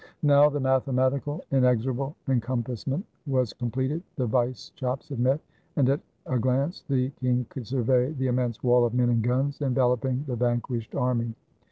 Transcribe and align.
Now 0.23 0.49
the 0.49 0.59
mathematical, 0.59 1.43
inexorable 1.51 2.15
encompassment 2.27 3.05
was 3.27 3.53
completed, 3.53 4.01
the 4.15 4.25
vise 4.25 4.71
chops 4.71 5.09
had 5.09 5.19
met; 5.19 5.39
and 5.75 5.87
at 5.89 5.99
a 6.25 6.39
glance 6.39 6.81
the 6.89 7.11
king 7.17 7.45
could 7.49 7.67
survey 7.67 8.11
the 8.11 8.25
immense 8.25 8.63
wall 8.63 8.83
of 8.83 8.95
men 8.95 9.09
and 9.09 9.21
guns 9.21 9.61
enveloping 9.61 10.23
the 10.27 10.35
vanquished 10.35 10.95
army. 10.95 11.35